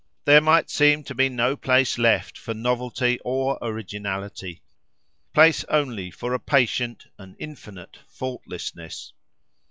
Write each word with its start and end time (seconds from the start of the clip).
There 0.25 0.41
might 0.41 0.71
seem 0.71 1.03
to 1.03 1.13
be 1.13 1.29
no 1.29 1.55
place 1.55 1.99
left 1.99 2.35
for 2.35 2.55
novelty 2.55 3.19
or 3.23 3.59
originality,—place 3.61 5.63
only 5.65 6.09
for 6.09 6.33
a 6.33 6.39
patient, 6.39 7.05
an 7.19 7.35
infinite, 7.37 7.99
faultlessness. 8.07 9.13